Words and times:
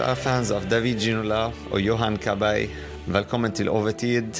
Kjære 0.00 0.16
fans 0.16 0.48
av 0.56 0.64
David 0.64 1.02
Ginola 1.04 1.50
og 1.52 1.82
Johan 1.84 2.14
Kabay, 2.16 2.70
velkommen 3.12 3.52
til 3.52 3.68
overtid. 3.68 4.38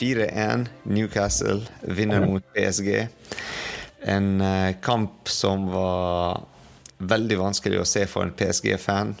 4-1 0.00 0.64
Newcastle 0.90 1.60
vinner 1.94 2.24
mot 2.26 2.42
PSG. 2.56 2.88
En 4.02 4.42
eh, 4.42 4.72
kamp 4.82 5.30
som 5.30 5.68
var 5.70 6.42
veldig 6.98 7.38
vanskelig 7.38 7.78
å 7.78 7.86
se 7.86 8.02
for 8.10 8.26
en 8.26 8.32
PSG-fan. 8.34 9.12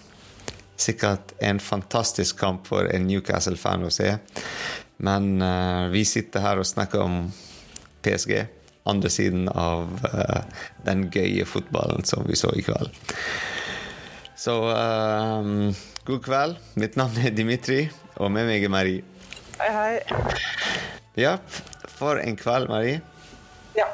Sikkert 0.74 1.36
en 1.38 1.62
fantastisk 1.62 2.40
kamp 2.42 2.66
for 2.66 2.90
en 2.90 3.06
Newcastle-fan 3.06 3.86
å 3.86 3.92
se. 3.94 4.16
Men 5.06 5.36
uh, 5.38 5.86
vi 5.94 6.02
sitter 6.02 6.42
her 6.42 6.58
og 6.58 6.66
snakker 6.66 7.04
om 7.04 7.20
PSG. 8.02 8.40
Andre 8.90 9.14
siden 9.14 9.46
av 9.54 10.02
uh, 10.02 10.66
den 10.82 11.06
gøye 11.14 11.46
fotballen 11.46 12.02
som 12.10 12.26
vi 12.26 12.34
så 12.42 12.50
i 12.58 12.66
kveld. 12.66 12.90
Så 14.38 14.52
um, 14.54 15.74
god 16.06 16.20
kveld. 16.22 16.58
Mitt 16.74 16.96
navn 16.96 17.16
er 17.26 17.30
Dimitri, 17.34 17.88
og 18.22 18.30
med 18.30 18.46
meg 18.46 18.64
er 18.64 18.70
Marie. 18.70 19.00
Hei, 19.58 19.70
hei. 19.74 20.18
Ja, 21.18 21.32
for 21.98 22.20
en 22.22 22.36
kveld, 22.38 22.68
Marie. 22.70 23.00
Ja, 23.74 23.88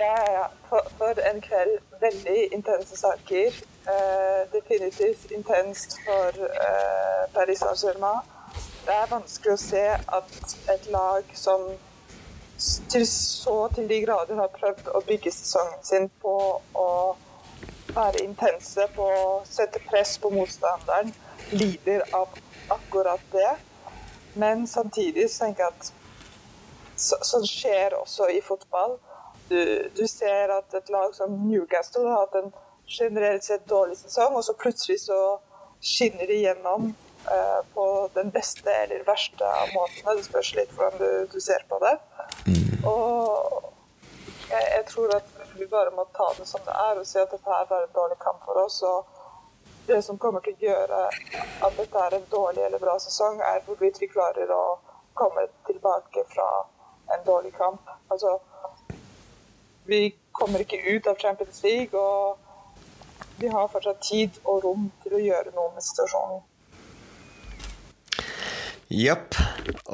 ja, 0.00 0.14
ja. 0.32 0.46
For, 0.70 0.88
for 0.96 1.20
en 1.28 1.42
kveld. 1.44 1.74
Veldig 2.00 2.46
intense 2.56 2.96
saker. 2.96 3.58
Uh, 3.84 4.48
definitivt 4.54 5.30
intenst 5.36 5.98
for 6.06 6.32
uh, 6.32 7.28
Paris 7.34 7.60
Saint-Germain. 7.60 8.24
Det 8.86 8.96
er 9.02 9.12
vanskelig 9.12 9.52
å 9.52 9.60
se 9.60 9.84
at 9.92 10.56
et 10.72 10.88
lag 10.96 11.28
som 11.36 11.68
til 12.88 13.04
så 13.10 13.58
til 13.76 13.88
de 13.92 14.00
grader 14.06 14.40
har 14.40 14.48
prøvd 14.56 14.88
å 14.96 15.04
bygge 15.04 15.32
sesongen 15.34 15.84
sin 15.84 16.08
på 16.24 16.38
å 16.72 16.88
være 17.94 18.24
intense 18.24 18.86
på 18.94 19.06
å 19.06 19.28
sette 19.48 19.82
press 19.88 20.16
på 20.18 20.30
motstanderen, 20.34 21.12
lider 21.54 22.02
av 22.16 22.34
akkurat 22.74 23.22
det. 23.32 23.52
Men 24.34 24.66
samtidig 24.66 25.28
så 25.30 25.44
tenker 25.44 25.68
jeg 25.68 25.74
at 25.74 25.92
sånn 26.98 27.46
skjer 27.46 27.96
også 27.98 28.28
i 28.34 28.40
fotball. 28.42 28.98
Du, 29.48 29.60
du, 29.94 30.06
ser 30.08 30.50
at 30.54 30.74
et 30.74 30.90
lag 30.90 31.14
som 31.14 31.34
Newcastle 31.46 32.06
har 32.08 32.24
hatt 32.24 32.38
en 32.40 32.52
generelt 32.88 33.44
sett 33.44 33.66
dårlig 33.68 33.98
sesong, 34.00 34.36
og 34.38 34.44
så 34.46 34.54
plutselig 34.58 35.02
så 35.04 35.18
skinner 35.84 36.26
de 36.30 36.40
gjennom 36.40 36.90
uh, 37.28 37.60
på 37.74 37.86
den 38.14 38.32
beste 38.34 38.72
eller 38.72 39.04
verste 39.06 39.46
av 39.46 39.72
måtene. 39.76 40.16
Det 40.18 40.26
spørs 40.26 40.54
litt 40.58 40.74
hvordan 40.74 40.98
du, 41.00 41.34
du 41.34 41.38
ser 41.44 41.66
på 41.68 41.78
det. 41.84 41.94
Mm. 42.48 42.86
Og 42.88 43.70
jeg, 44.48 44.64
jeg 44.64 44.84
tror 44.90 45.16
at 45.20 45.33
vi 45.58 45.66
bare 45.66 45.90
må 45.94 46.04
ta 46.16 46.26
det 46.38 46.46
som 46.46 46.62
det 46.66 46.74
er 46.86 47.00
og 47.00 47.06
si 47.06 47.18
at 47.20 47.30
dette 47.30 47.50
her 47.50 47.66
var 47.70 47.84
en 47.84 47.94
dårlig 47.94 48.18
kamp 48.22 48.42
for 48.46 48.64
oss. 48.64 48.82
og 48.82 49.04
det 49.86 50.00
som 50.02 50.18
kommer 50.18 50.40
til 50.40 50.54
å 50.56 50.64
gjøre 50.64 51.00
at 51.66 51.76
dette 51.76 52.04
er 52.06 52.16
en 52.16 52.26
dårlig 52.30 52.62
eller 52.64 52.80
bra 52.80 52.94
sesong, 53.02 53.40
er 53.44 53.60
hvorvidt 53.66 54.00
vi 54.00 54.08
klarer 54.08 54.50
å 54.50 54.78
komme 55.14 55.44
tilbake 55.68 56.24
fra 56.30 56.46
en 57.12 57.26
dårlig 57.26 57.52
kamp. 57.58 57.90
Altså, 58.08 58.38
vi 59.84 60.14
kommer 60.32 60.64
ikke 60.64 60.80
ut 60.88 61.06
av 61.06 61.20
Champions 61.20 61.60
League, 61.62 62.00
og 62.00 62.38
vi 63.36 63.52
har 63.52 63.68
fortsatt 63.68 64.00
tid 64.08 64.40
og 64.44 64.64
rom 64.64 64.88
til 65.04 65.18
å 65.18 65.22
gjøre 65.22 65.52
noe 65.52 65.74
med 65.76 65.84
situasjonen. 65.84 66.42
Jepp. 68.94 69.36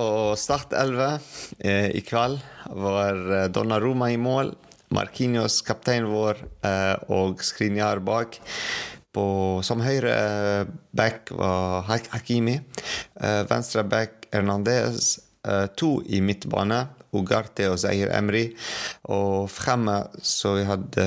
Og 0.03 0.39
Start 0.39 0.75
11 0.77 1.21
eh, 1.59 1.91
i 1.97 2.03
kveld 2.05 2.41
var 2.77 3.21
eh, 3.37 3.47
Donna 3.51 3.79
Roma 3.81 4.11
i 4.11 4.19
mål. 4.21 4.53
Markinios, 4.91 5.61
kapteinen 5.63 6.11
vår, 6.11 6.41
eh, 6.67 6.97
og 7.15 7.43
Skrinjar 7.47 8.03
bak. 8.03 8.41
På, 9.15 9.25
som 9.67 9.83
høyre 9.83 10.15
eh, 10.15 10.71
back 10.95 11.31
var 11.35 11.87
Hakimi. 11.87 12.57
Eh, 13.21 13.43
venstre 13.51 13.85
back 13.87 14.27
Hernandez. 14.33 15.19
To 15.81 16.03
i 16.05 16.19
midtbane, 16.21 16.83
Ugarte 17.17 17.71
og 17.73 17.79
Zahir 17.81 18.11
Emry. 18.13 18.43
Og 19.09 19.47
fremme 19.49 19.95
så 20.21 20.53
vi 20.59 20.67
hadde 20.69 21.07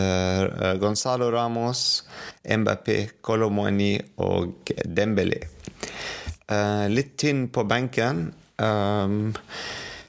Gonzalo 0.82 1.28
Ramos, 1.30 2.02
Mbappé, 2.42 2.98
Colomoni 3.22 3.92
og 4.26 4.74
Dembélé. 4.90 5.38
Litt 6.90 7.14
tynn 7.22 7.46
på 7.54 7.68
benken. 7.70 8.26
Um, 8.58 9.30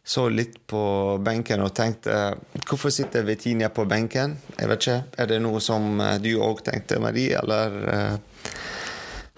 så 0.06 0.28
litt 0.28 0.66
på 0.66 1.18
benken 1.24 1.62
og 1.64 1.72
tenkte 1.74 2.34
Hvorfor 2.68 2.92
sitter 2.92 3.24
Vetinia 3.24 3.70
på 3.72 3.86
benken? 3.88 4.36
Jeg 4.58 4.68
vet 4.68 4.82
ikke. 4.82 4.96
Er 5.16 5.30
det 5.30 5.38
noe 5.40 5.62
som 5.64 6.00
eh, 6.00 6.18
du 6.20 6.34
òg 6.44 6.60
tenkte, 6.66 7.00
Marie, 7.00 7.32
eller 7.40 7.78
uh, 7.88 8.50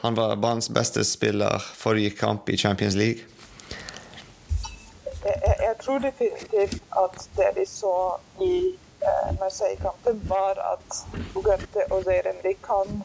Han 0.03 0.19
var 0.19 0.35
banens 0.43 0.69
beste 0.71 1.05
spiller 1.07 1.63
forrige 1.63 2.17
kamp 2.19 2.51
i 2.51 2.59
Champions 2.59 2.99
League. 2.99 3.23
Jeg, 5.27 5.75
tror 5.83 6.03
definitivt 6.03 6.83
at 6.99 7.17
det 7.37 7.49
vi 7.57 7.65
så 7.67 7.95
i 8.43 8.55
uh, 9.03 9.31
Marseille-kampen, 9.41 10.21
var 10.29 10.59
at 10.75 11.01
Ugarte 11.35 11.87
og 11.91 12.05
Zeyremri 12.07 12.55
kan 12.67 13.03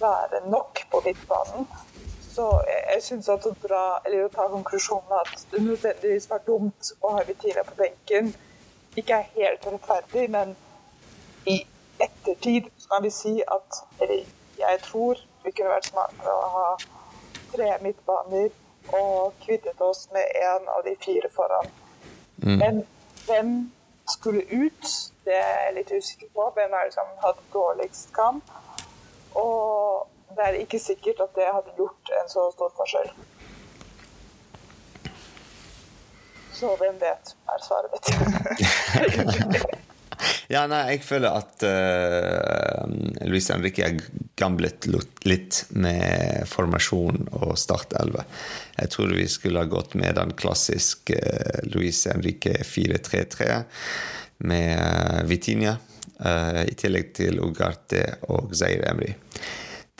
være 0.00 0.42
nok 0.50 0.84
på 0.90 1.02
midtbanen 1.06 1.66
så 2.34 2.46
jeg, 2.66 2.82
jeg 2.94 3.02
syns 3.02 3.28
at 3.28 3.46
å 3.46 3.52
dra, 3.62 3.84
å 3.98 4.28
ta 4.34 4.46
konklusjonen 4.52 5.16
at 5.18 5.44
det 5.50 5.62
nødvendigvis 5.64 6.28
var 6.30 6.44
dumt 6.46 6.92
å 7.00 7.16
ha 7.16 7.24
Vitina 7.26 7.64
på 7.66 7.76
benken, 7.78 8.32
ikke 8.96 9.18
er 9.20 9.28
helt 9.34 9.66
rettferdig, 9.66 10.26
men 10.30 10.54
i 11.46 11.60
ettertid 12.00 12.70
kan 12.90 13.02
vi 13.02 13.10
si 13.10 13.32
at 13.46 13.82
Eller 14.00 14.24
jeg 14.58 14.80
tror 14.82 15.20
vi 15.44 15.52
kunne 15.56 15.72
vært 15.72 15.88
smartere 15.88 16.32
å 16.36 16.48
ha 16.54 16.66
tre 17.52 17.68
midtbaner 17.82 18.50
og 18.96 19.36
kvittet 19.44 19.80
oss 19.80 20.08
med 20.12 20.24
én 20.36 20.68
av 20.74 20.82
de 20.84 20.94
fire 21.04 21.30
foran. 21.32 21.70
Mm. 22.42 22.58
Men 22.58 22.82
hvem 23.26 23.52
skulle 24.08 24.42
ut? 24.50 24.92
Det 25.24 25.36
er 25.36 25.64
jeg 25.64 25.74
litt 25.78 25.92
usikker 25.92 26.28
på. 26.34 26.50
Hvem 26.54 26.72
er 26.76 26.88
det 26.88 26.94
som 26.94 27.10
hadde 27.24 27.46
dårligst 27.52 28.12
kamp? 28.16 28.52
Og 29.34 30.06
det 30.36 30.46
er 30.46 30.62
ikke 30.62 30.80
sikkert 30.82 31.20
at 31.24 31.36
det 31.36 31.50
hadde 31.50 31.76
gjort 31.78 32.14
en 32.20 32.30
så 32.30 32.46
stor 32.54 32.72
forskjell. 32.78 33.12
Så 36.60 36.74
hvem 36.76 36.98
vet, 37.00 37.34
er 37.48 37.62
svaret 37.64 37.94
mitt. 37.94 38.10
ja, 40.54 40.66
nei, 40.68 40.82
jeg 40.90 41.04
føler 41.06 41.38
at 41.38 41.64
uh, 41.64 42.84
Louise 43.24 43.54
Henrique 43.54 43.86
er 43.86 44.02
gamblet 44.40 44.88
litt 45.24 45.62
med 45.72 46.44
formasjon 46.50 47.30
og 47.40 47.56
start 47.60 47.96
11. 47.96 48.26
Jeg 48.76 48.92
tror 48.92 49.16
vi 49.16 49.28
skulle 49.32 49.64
ha 49.64 49.70
gått 49.72 49.96
med 49.96 50.18
den 50.20 50.34
klassiske 50.36 51.16
uh, 51.16 51.62
Louise 51.72 52.12
Henrique 52.12 52.60
4-3-3 52.60 53.48
med 54.50 54.76
uh, 54.76 55.24
Vitinia, 55.32 55.78
uh, 56.20 56.62
i 56.68 56.76
tillegg 56.76 57.14
til 57.16 57.40
Ugarte 57.40 58.04
og 58.28 58.52
Zaire 58.52 58.92
Emry 58.92 59.14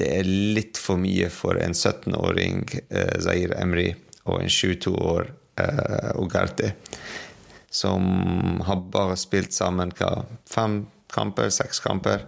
det 0.00 0.08
er 0.16 0.28
litt 0.56 0.80
for 0.80 1.00
mye 1.00 1.28
for 1.32 1.58
en 1.60 1.74
17-åring 1.76 2.62
eh, 2.88 3.16
Zair 3.20 3.52
Emry 3.58 3.90
og 4.24 4.40
en 4.40 4.48
22 4.48 4.94
år 4.96 5.28
eh, 5.60 6.10
Ugarte, 6.20 6.72
som 7.70 8.60
har 8.66 8.80
bare 8.92 9.18
spilt 9.20 9.52
sammen 9.54 9.92
hva, 9.98 10.24
fem 10.48 10.82
kamper, 11.12 11.50
seks 11.52 11.82
kamper, 11.84 12.24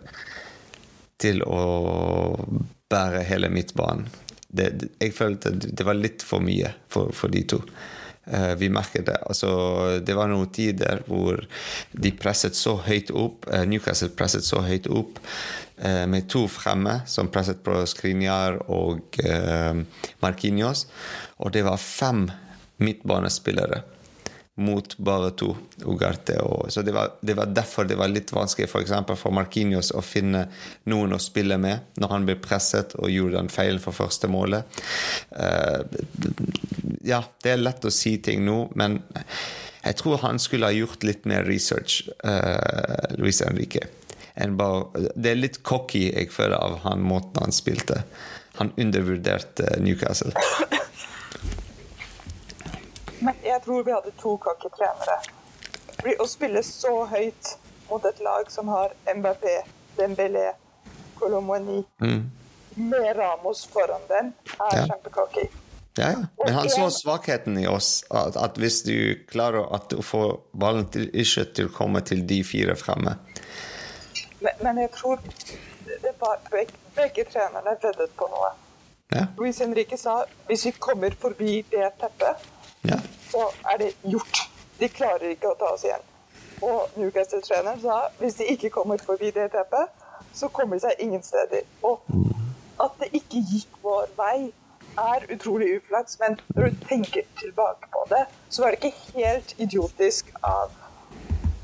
til 1.22 1.40
å 1.46 1.62
bære 2.92 3.22
hele 3.30 3.48
midtbanen. 3.52 4.08
Det, 4.52 4.69
jeg 5.00 5.14
følte 5.16 5.54
det 5.56 5.86
var 5.86 5.96
litt 5.96 6.20
for 6.26 6.44
mye 6.44 6.74
for, 6.92 7.14
for 7.16 7.32
de 7.32 7.46
to. 7.48 7.62
Uh, 8.22 8.54
vi 8.54 8.69
merket 8.70 9.06
det. 9.06 9.16
Altså, 9.26 9.48
det 9.98 10.14
var 10.14 10.30
noen 10.30 10.50
tider 10.54 11.00
hvor 11.08 11.40
de 11.90 12.12
presset 12.14 12.54
så 12.54 12.76
høyt 12.84 13.10
opp. 13.10 13.48
Uh, 13.50 13.64
Newcastle 13.66 14.12
presset 14.14 14.46
så 14.46 14.62
høyt 14.62 14.86
opp 14.86 15.19
uh, 15.82 16.04
med 16.06 16.28
to 16.30 16.44
fremme 16.46 17.00
som 17.10 17.32
presset 17.34 17.64
på 17.66 17.80
Skrinjar 17.90 18.60
og 18.70 19.19
Markinios. 20.22 20.86
Og 21.42 21.50
det 21.56 21.64
var 21.66 21.82
fem 21.82 22.28
midtbanespillere 22.82 23.82
mot 24.54 24.96
bare 24.99 25.31
to 25.31 25.54
Ugarte. 25.84 26.37
Og, 26.44 26.72
så 26.72 26.82
det 26.82 26.93
var, 26.93 27.14
det 27.20 27.37
var, 27.38 27.46
derfor 27.46 27.88
det 27.88 27.96
var 27.96 28.10
litt 28.12 28.32
vanskelig 28.32 28.69
for, 28.70 29.16
for 29.16 29.34
Markinios 29.34 29.93
å 29.96 30.02
finne 30.04 30.44
noen 30.93 31.16
å 31.16 31.20
spille 31.22 31.56
med 31.60 31.96
når 32.00 32.12
han 32.12 32.28
ble 32.28 32.37
presset 32.43 32.94
og 33.00 33.10
gjorde 33.12 33.38
den 33.40 33.52
feilen 33.52 33.81
for 33.82 33.96
første 33.96 34.28
målet. 34.28 34.82
Uh, 35.32 35.81
ja, 37.04 37.22
det 37.43 37.54
er 37.54 37.64
lett 37.64 37.88
å 37.88 37.94
si 37.94 38.19
ting 38.22 38.44
nå, 38.44 38.66
men 38.76 39.00
jeg 39.82 39.99
tror 39.99 40.20
han 40.22 40.38
skulle 40.38 40.69
ha 40.69 40.76
gjort 40.76 41.02
litt 41.06 41.25
mer 41.26 41.48
research, 41.48 42.02
uh, 42.22 43.16
Luis 43.16 43.40
Henrique. 43.43 43.88
Bare, 44.32 45.08
det 45.16 45.32
er 45.32 45.40
litt 45.40 45.58
cocky, 45.66 46.06
jeg 46.12 46.31
føler, 46.32 46.56
av 46.60 46.78
han 46.87 47.02
måten 47.05 47.43
han 47.43 47.52
spilte. 47.56 48.05
Han 48.60 48.72
undervurderte 48.81 49.78
Newcastle. 49.81 50.32
Jeg 53.52 53.62
tror 53.62 53.82
vi 53.84 53.93
hadde 53.93 54.10
to 54.16 54.37
kakketrenere. 54.40 55.19
trenere. 56.00 56.16
Å 56.25 56.26
spille 56.26 56.62
så 56.64 56.93
høyt 57.10 57.56
mot 57.90 58.04
et 58.08 58.20
lag 58.25 58.49
som 58.50 58.70
har 58.72 58.94
Mbappé, 59.12 59.58
Dembélé, 59.99 60.52
Colomoni, 61.19 61.82
mm. 62.00 62.22
med 62.75 63.10
Ramos 63.16 63.66
foran 63.69 64.00
dem, 64.08 64.32
er 64.56 64.76
Ja. 64.78 64.87
kjempecocky. 64.87 65.49
Ja, 65.94 66.08
ja. 66.10 66.26
Men 66.44 66.54
han 66.54 66.70
så 66.70 66.90
svakheten 66.90 67.58
i 67.58 67.66
oss. 67.66 68.04
At, 68.10 68.37
at 68.37 68.56
hvis 68.56 68.82
du 68.82 69.25
klarer 69.28 69.69
at 69.75 69.90
du 69.90 70.00
får 70.02 70.40
ballen 70.52 70.88
til, 70.88 71.10
ikke 71.12 71.44
til 71.55 71.69
å 71.69 71.75
komme 71.76 72.00
til 72.00 72.25
de 72.26 72.40
fire 72.44 72.76
fremme 72.76 73.19
Men, 74.40 74.56
men 74.62 74.78
jeg 74.78 74.90
tror 74.96 75.20
det 75.84 76.14
var 76.20 76.40
begge, 76.50 76.72
begge 76.96 77.25
trenerne 77.28 77.76
veddet 77.82 78.16
på 78.16 78.26
noe. 78.32 78.55
Ja. 79.12 79.26
Luis 79.37 79.60
Henrique 79.60 79.98
sa 80.00 80.22
hvis 80.48 80.64
vi 80.66 80.72
kommer 80.81 81.12
forbi 81.20 81.60
det 81.70 81.93
teppet, 82.00 82.48
ja. 82.88 82.99
så 83.31 83.49
er 83.73 83.79
det 83.82 83.93
gjort. 84.02 84.43
De 84.79 84.88
klarer 84.88 85.34
ikke 85.34 85.52
å 85.52 85.58
ta 85.58 85.73
oss 85.75 85.84
igjen. 85.87 86.08
Og 86.62 86.94
Newcastle-treneren 86.96 87.81
sa 87.82 87.99
hvis 88.20 88.38
de 88.38 88.49
ikke 88.55 88.70
kommer 88.70 89.02
forbi 89.02 89.32
det 89.34 89.50
teppet, 89.55 89.90
så 90.34 90.49
kommer 90.49 90.79
de 90.79 90.87
seg 90.87 91.02
ingen 91.02 91.23
steder. 91.23 91.67
Og 91.82 92.05
at 92.82 92.99
det 93.00 93.12
ikke 93.19 93.43
gikk 93.52 93.81
vår 93.82 94.12
vei, 94.19 94.52
er 94.99 95.25
utrolig 95.32 95.70
uflaks, 95.79 96.19
men 96.20 96.34
når 96.52 96.69
du 96.69 96.81
tenker 96.84 97.25
tilbake 97.40 97.88
på 97.93 98.02
det, 98.11 98.26
så 98.52 98.62
var 98.62 98.75
det 98.75 98.90
ikke 98.90 99.14
helt 99.14 99.55
idiotisk 99.56 100.29
av 100.44 100.75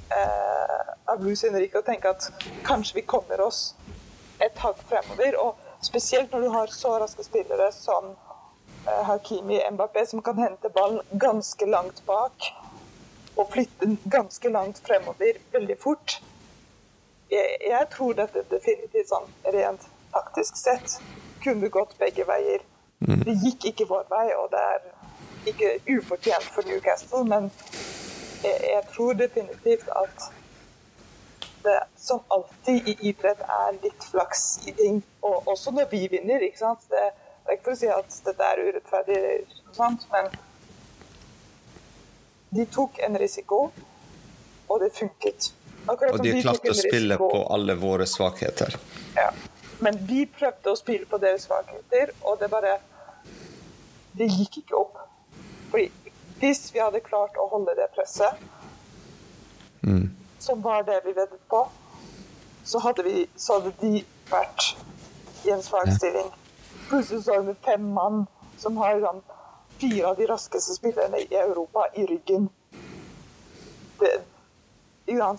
eh, 0.09 0.95
av 1.09 1.25
Luis 1.25 1.43
Henrik 1.45 1.77
å 1.77 1.85
tenke 1.85 2.11
at 2.13 2.29
kanskje 2.67 3.01
vi 3.01 3.05
kommer 3.09 3.41
oss 3.45 3.75
et 4.45 4.57
hakk 4.63 4.81
fremover. 4.89 5.37
Og 5.43 5.85
spesielt 5.85 6.33
når 6.33 6.47
du 6.47 6.49
har 6.55 6.73
så 6.75 6.95
raske 7.01 7.25
spillere 7.27 7.71
som 7.75 8.15
Hakimi 8.87 9.61
Mbappé, 9.71 10.07
som 10.07 10.23
kan 10.23 10.39
hente 10.39 10.69
ballen 10.69 11.03
ganske 11.11 11.67
langt 11.67 12.03
bak 12.07 12.49
og 13.39 13.53
flytte 13.53 13.87
den 13.87 13.99
ganske 14.11 14.49
langt 14.49 14.81
fremover 14.87 15.39
veldig 15.53 15.77
fort. 15.81 16.19
Jeg, 17.31 17.57
jeg 17.69 17.87
tror 17.93 18.17
dette 18.19 18.43
definitivt 18.51 19.13
sånn 19.13 19.29
rent 19.55 19.85
taktisk 20.13 20.57
sett 20.57 20.99
kunne 21.45 21.69
gått 21.71 21.99
begge 21.99 22.25
veier. 22.27 22.65
Det 22.99 23.37
gikk 23.45 23.69
ikke 23.71 23.87
vår 23.91 24.09
vei, 24.11 24.27
og 24.35 24.49
det 24.51 24.65
er 24.73 24.89
ikke 25.53 25.99
ufortjent 25.99 26.49
for 26.55 26.67
Newcastle, 26.67 27.23
men 27.29 27.51
jeg, 28.43 28.59
jeg 28.73 28.83
tror 28.95 29.15
definitivt 29.21 29.93
at 29.95 30.31
det 31.63 31.79
som 31.97 32.21
alltid 32.29 32.89
i 32.89 32.97
idrett 33.11 33.41
er 33.43 33.79
litt 33.83 34.05
flaks 34.11 34.45
i 34.67 34.75
ting. 34.75 35.01
Og 35.23 35.49
også 35.53 35.75
når 35.75 35.89
vi 35.91 36.07
vinner, 36.11 36.43
ikke 36.43 36.61
sant. 36.61 36.87
Det, 36.91 37.07
det 37.49 37.55
er 37.55 37.57
ikke 37.57 37.65
for 37.65 37.73
å 37.73 37.81
si 37.81 37.89
at 37.89 38.17
dette 38.27 38.45
er 38.45 38.59
urettferdig, 38.67 39.19
og 39.71 39.77
sånt, 39.77 40.03
men 40.13 40.27
de 42.51 42.67
tok 42.73 42.99
en 43.07 43.17
risiko, 43.19 43.61
og 44.69 44.81
det 44.83 44.91
funket. 44.93 45.47
Akkurat 45.89 46.13
Og 46.13 46.21
de, 46.27 46.33
de 46.35 46.43
klarte 46.45 46.69
å 46.71 46.77
spille 46.77 47.15
risiko- 47.17 47.31
på 47.33 47.41
alle 47.55 47.75
våre 47.81 48.07
svakheter. 48.07 48.77
ja. 49.17 49.31
Men 49.81 49.97
vi 50.07 50.27
prøvde 50.27 50.73
å 50.73 50.77
spille 50.77 51.07
på 51.07 51.21
deres 51.23 51.47
svakheter, 51.47 52.11
og 52.27 52.39
det 52.41 52.49
bare 52.51 52.79
Det 54.19 54.27
gikk 54.27 54.57
ikke 54.59 54.75
opp. 54.75 54.97
Fordi 55.71 55.89
hvis 56.41 56.73
vi 56.75 56.81
hadde 56.81 57.01
klart 57.01 57.37
å 57.39 57.49
holde 57.49 57.75
det 57.77 57.87
presset, 57.95 58.35
som 60.39 60.61
var 60.63 60.83
det 60.83 61.01
vi 61.05 61.13
veddet 61.13 61.41
på, 61.49 61.69
så 62.65 62.79
hadde, 62.83 63.03
vi, 63.07 63.29
så 63.37 63.61
hadde 63.61 63.73
de 63.81 64.05
vært 64.31 64.75
i 65.47 65.51
en 65.55 65.63
svak 65.63 65.87
Ja. 65.87 66.25
Plutselig 66.89 67.23
står 67.23 67.41
vi 67.41 67.55
fem 67.55 67.93
mann 67.93 68.27
som 68.59 68.77
har 68.77 69.01
sånn, 69.01 69.21
fire 69.79 70.07
av 70.09 70.17
de 70.17 70.27
raskeste 70.27 70.75
spillerne 70.75 71.21
i 71.23 71.35
Europa 71.37 71.87
i 71.95 72.07
ryggen. 72.07 72.49
Det, 73.99 74.13
ikke 75.07 75.35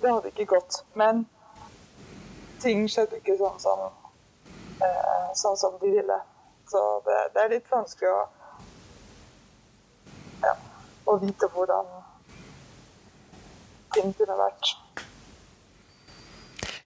det 0.00 0.12
hadde 0.12 0.32
ikke 0.32 0.48
gått. 0.56 0.80
Men 0.94 1.24
ting 2.62 2.86
skjedde 2.90 3.20
ikke 3.20 3.36
sånn 3.38 3.60
som, 3.62 3.84
eh, 4.80 5.28
sånn 5.34 5.56
som 5.56 5.78
de 5.80 5.90
ville. 5.90 6.18
Så 6.66 6.82
det, 7.06 7.18
det 7.34 7.44
er 7.44 7.54
litt 7.54 7.70
vanskelig 7.70 8.10
å, 8.10 8.22
ja, 10.42 10.56
å 11.06 11.16
vite 11.22 11.48
hvordan 11.54 11.92
ting 13.94 14.12
kunne 14.18 14.36
vært. 14.40 14.74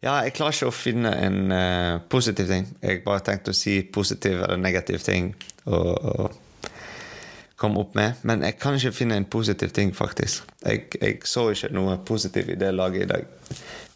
Ja, 0.00 0.14
jeg 0.24 0.32
klarer 0.32 0.56
ikke 0.56 0.70
å 0.70 0.72
finne 0.72 1.10
en 1.20 1.52
uh, 1.52 2.00
positiv 2.08 2.46
ting. 2.48 2.64
Jeg 2.80 3.02
bare 3.04 3.20
tenkte 3.24 3.52
å 3.52 3.56
si 3.56 3.82
positiv 3.92 4.38
eller 4.46 4.56
negativ 4.60 5.02
ting 5.04 5.34
og, 5.68 6.38
komme 7.60 7.82
opp 7.82 7.92
med. 7.98 8.22
Men 8.24 8.40
jeg 8.40 8.56
kan 8.56 8.78
ikke 8.78 8.94
finne 8.96 9.18
en 9.20 9.28
positiv 9.28 9.74
ting, 9.76 9.90
faktisk. 9.92 10.46
Jeg, 10.64 10.86
jeg 10.96 11.18
så 11.28 11.50
ikke 11.52 11.68
noe 11.76 11.98
positivt 12.08 12.54
i 12.54 12.56
det 12.56 12.70
laget 12.72 13.04
i 13.04 13.10
dag. 13.10 13.26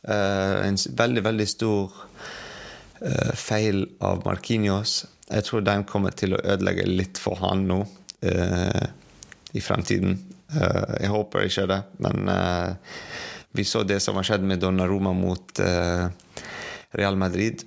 Uh, 0.04 0.60
en 0.66 0.76
veldig, 0.76 1.24
veldig 1.24 1.48
stor 1.48 1.96
uh, 2.20 3.32
feil 3.32 3.86
av 4.04 4.20
Marquinhos. 4.28 5.06
Jeg 5.30 5.48
tror 5.48 5.64
den 5.64 5.88
kommer 5.88 6.12
til 6.12 6.36
å 6.36 6.42
ødelegge 6.44 6.84
litt 6.84 7.16
for 7.16 7.40
han 7.40 7.64
nå 7.64 7.80
i 8.24 9.60
fremtiden. 9.60 10.14
Jeg 10.48 11.10
håper 11.12 11.44
ikke 11.44 11.64
det, 11.68 11.78
men 12.00 12.30
vi 13.54 13.64
så 13.64 13.84
det 13.86 14.00
som 14.02 14.18
har 14.18 14.26
skjedd 14.26 14.44
med 14.46 14.62
Donnarumma 14.62 15.12
mot 15.14 15.60
uh, 15.62 16.08
Real 16.98 17.16
Madrid. 17.16 17.62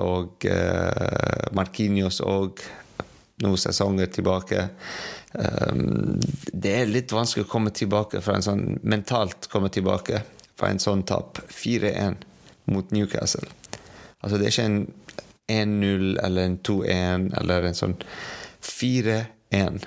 Og 0.00 0.46
uh, 0.48 1.48
Marquinhos 1.56 2.22
òg 2.24 2.62
noen 3.44 3.60
sesonger 3.60 4.10
tilbake. 4.12 4.64
Um, 5.32 6.16
det 6.52 6.72
er 6.80 6.90
litt 6.90 7.12
vanskelig 7.12 7.46
å 7.46 7.50
komme 7.50 7.74
tilbake 7.76 8.22
fra 8.24 8.38
en 8.38 8.46
sånn 8.46 8.64
mentalt 8.88 9.50
komme 9.52 9.70
tilbake 9.74 10.22
fra 10.58 10.72
en 10.72 10.80
sånn 10.82 11.04
tap. 11.06 11.42
4-1 11.52 12.18
mot 12.72 12.90
Newcastle. 12.94 13.46
Altså, 14.20 14.38
det 14.38 14.48
er 14.48 14.54
ikke 14.54 14.66
en 14.70 14.80
1-0 15.48 16.18
eller 16.24 16.48
en 16.48 16.58
2-1 16.64 17.28
eller 17.40 17.68
en 17.68 17.78
sånn 17.78 17.94
4-1. 18.64 19.84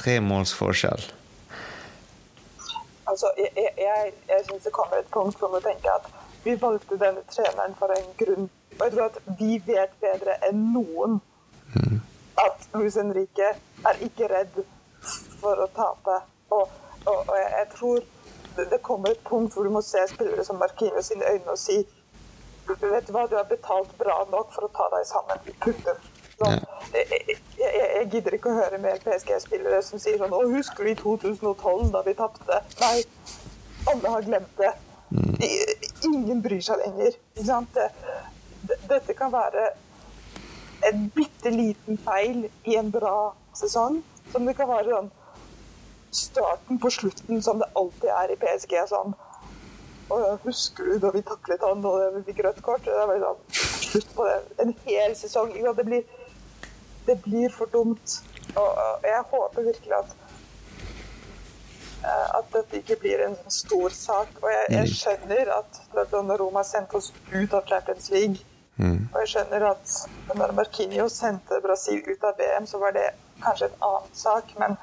Tre 0.00 0.16
måls 0.24 0.54
forskjell. 0.56 1.04
Altså, 3.14 3.30
jeg, 3.38 3.50
jeg, 3.78 4.12
jeg, 4.28 4.44
syns 4.46 4.64
det 4.64 4.72
kommer 4.72 4.96
et 4.98 5.10
punkt 5.14 5.38
hvor 5.38 5.50
man 5.52 5.62
tenker 5.62 5.90
at 5.92 6.06
vi 6.44 6.56
valgte 6.62 6.96
denne 6.98 7.20
treneren 7.30 7.76
for 7.78 7.92
en 7.94 8.08
grunn. 8.18 8.48
Og 8.78 8.80
jeg 8.84 8.92
tror 8.92 9.04
at 9.04 9.18
vi 9.38 9.50
vet 9.66 9.92
bedre 10.02 10.34
enn 10.48 10.64
noen 10.74 11.20
at 12.42 12.66
Luis 12.74 12.98
Henrique 12.98 13.52
er 13.90 14.02
ikke 14.02 14.32
redd 14.32 14.58
for 15.38 15.62
å 15.62 15.68
tape. 15.76 16.16
Og, 16.58 16.74
og, 17.06 17.20
og 17.20 17.38
jeg, 17.38 17.68
tror 17.76 18.02
det, 18.56 18.66
det 18.72 18.82
kommer 18.82 19.14
et 19.14 19.22
punkt 19.30 19.54
hvor 19.54 19.70
du 19.70 19.76
må 19.76 19.84
se 19.86 20.02
spillere 20.10 20.48
som 20.50 20.58
Markino 20.58 21.06
sine 21.06 21.30
øyne 21.36 21.54
og 21.54 21.60
si 21.68 21.84
Vet 22.66 23.06
du 23.06 23.12
hva, 23.14 23.28
du 23.30 23.38
har 23.38 23.46
betalt 23.46 23.94
bra 24.00 24.22
nok 24.32 24.50
for 24.56 24.66
å 24.66 24.74
ta 24.74 24.90
deg 24.96 25.06
sammen. 25.06 25.40
Punktum. 25.62 25.98
Sånn. 26.38 26.64
Jeg, 26.94 27.06
jeg, 27.18 27.38
jeg, 27.58 28.06
gidder 28.12 28.36
ikke 28.36 28.50
å 28.50 28.56
høre 28.58 28.78
mer 28.82 28.98
PSG-spillere 29.04 29.80
som 29.86 30.00
sier 30.02 30.18
sånn 30.20 30.34
Å, 30.34 30.40
husker 30.50 30.86
du 30.86 30.90
i 30.92 30.96
2012 30.98 31.92
da 31.94 32.02
vi 32.06 32.14
tapte? 32.18 32.60
Nei, 32.80 33.04
alle 33.92 34.14
har 34.16 34.26
glemt 34.26 34.60
det. 34.60 34.72
I- 35.46 35.90
Ingen 36.10 36.42
bryr 36.44 36.60
seg 36.64 36.82
lenger. 36.82 37.14
Ikke 37.34 37.46
sant? 37.46 37.74
Det, 37.76 37.88
det, 38.68 38.80
dette 38.90 39.16
kan 39.16 39.32
være 39.32 39.68
en 40.84 41.06
bitte 41.14 41.52
liten 41.54 41.96
feil 42.04 42.48
i 42.68 42.74
en 42.76 42.90
bra 42.92 43.32
sesong, 43.56 44.02
som 44.32 44.44
det 44.48 44.56
kan 44.58 44.68
være 44.68 44.90
sånn 44.90 45.12
starten 46.14 46.78
på 46.78 46.90
slutten, 46.94 47.40
som 47.42 47.62
det 47.62 47.70
alltid 47.78 48.10
er 48.12 48.34
i 48.34 48.40
PSG. 48.42 48.76
sånn 48.90 49.14
og 50.12 50.42
husker 50.44 50.84
du 50.84 50.98
da 51.00 51.10
vi 51.14 51.22
taklet 51.24 51.62
han 51.64 51.84
og 51.88 52.02
vi 52.18 52.22
fikk 52.26 52.42
rødt 52.44 52.60
kort? 52.64 52.84
Det 52.84 53.06
bare 53.08 53.22
sånn, 53.22 53.38
slutt 53.88 54.10
på 54.16 54.26
det. 54.28 54.36
En 54.64 54.74
hel 54.84 55.14
sesong. 55.16 55.54
Det 55.54 55.86
blir, 55.88 56.04
det 57.06 57.18
blir 57.22 57.52
for 57.52 57.70
dumt. 57.72 58.22
Og, 58.54 58.68
og 58.68 59.08
jeg 59.08 59.22
håper 59.30 59.62
virkelig 59.62 59.94
at 59.98 60.16
eh, 62.04 62.38
at 62.38 62.50
dette 62.52 62.80
ikke 62.80 62.96
blir 63.02 63.26
en 63.26 63.36
sånn 63.42 63.56
stor 63.58 63.96
sak. 63.96 64.32
Og 64.42 64.48
jeg, 64.52 64.64
jeg 64.78 64.96
skjønner 65.00 65.52
at 65.58 65.80
Donnarumma 66.12 66.64
sendte 66.66 67.00
oss 67.00 67.12
ut 67.32 67.54
av 67.54 67.64
Champions 67.68 68.10
League. 68.14 68.44
Og 69.12 69.20
jeg 69.22 69.28
skjønner 69.34 69.68
at 69.70 69.92
når 70.34 70.52
Marquinhos 70.58 71.18
sendte 71.20 71.60
Brasil 71.62 72.02
ut 72.08 72.24
av 72.26 72.34
VM, 72.38 72.66
så 72.66 72.80
var 72.82 72.96
det 72.96 73.06
kanskje 73.44 73.68
en 73.70 73.86
annen 73.88 74.16
sak. 74.18 74.50
Men 74.58 74.76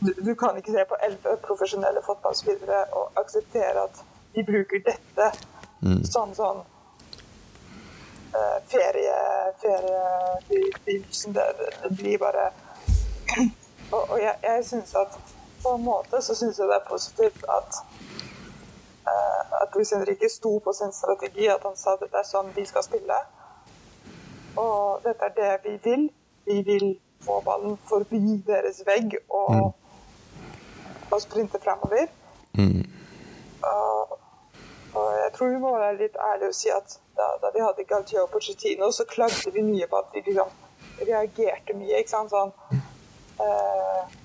du, 0.00 0.12
du 0.18 0.34
kan 0.34 0.58
ikke 0.58 0.74
se 0.74 0.84
på 0.88 0.98
elleve 1.06 1.36
profesjonelle 1.44 2.02
fotballspillere 2.02 2.84
og 2.98 3.20
akseptere 3.20 3.84
at 3.86 4.02
de 4.34 4.44
bruker 4.46 4.82
dette 4.86 5.30
som 6.10 6.34
sånn 6.34 6.62
ferie... 8.68 9.16
Feriebydelsen. 9.60 11.32
Det, 11.34 11.46
det, 11.58 11.70
det 11.82 11.96
blir 11.96 12.18
bare 12.18 12.50
Og, 13.92 14.10
og 14.10 14.18
jeg, 14.22 14.34
jeg 14.42 14.64
syns 14.64 14.94
at 14.94 15.18
på 15.62 15.68
en 15.74 15.84
måte 15.84 16.22
så 16.22 16.34
syns 16.34 16.58
jeg 16.58 16.68
det 16.70 16.76
er 16.76 16.88
positivt 16.88 17.44
at 17.58 17.80
eh, 19.10 19.62
at 19.62 19.74
Luis 19.74 19.90
Henrique 19.90 20.28
sto 20.30 20.58
på 20.58 20.72
sin 20.72 20.92
strategi, 20.92 21.46
at 21.46 21.62
han 21.62 21.76
sa 21.76 21.92
at 21.92 22.04
det 22.06 22.18
er 22.20 22.28
sånn 22.28 22.52
vi 22.56 22.64
skal 22.70 22.86
spille. 22.86 23.18
Og 24.56 25.02
dette 25.04 25.26
er 25.26 25.34
det 25.36 25.50
vi 25.64 25.74
vil. 25.84 26.06
Vi 26.46 26.62
vil 26.66 26.86
få 27.24 27.40
ballen 27.44 27.76
forbi 27.90 28.40
deres 28.46 28.80
vegg 28.86 29.18
og, 29.28 29.74
og 31.10 31.20
sprinte 31.22 31.60
fremover. 31.62 32.08
Og, 33.62 34.18
og 34.94 35.08
jeg 35.18 35.32
tror 35.34 35.52
vi 35.52 35.60
må 35.66 35.74
være 35.76 35.98
litt 35.98 36.16
ærlige 36.30 36.54
og 36.54 36.56
si 36.56 36.72
at 36.74 36.96
da, 37.20 37.28
da 37.42 37.52
vi 37.54 37.62
hadde 37.64 37.86
Galtier 37.88 38.24
og 38.24 38.32
Pochettino, 38.32 38.90
så 38.92 39.06
klagde 39.08 39.52
vi 39.54 39.64
mye 39.66 39.88
på 39.90 40.00
at 40.00 40.14
vi 40.14 40.24
liksom 40.26 40.50
reagerte 41.00 41.76
mye. 41.76 42.00
ikke 42.00 42.12
sant? 42.12 42.32
Sånn, 42.32 42.52
eh, 43.44 44.18